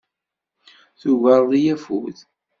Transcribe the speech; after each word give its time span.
Tugareḍ-iyi 0.99 1.73
afud. 1.75 2.17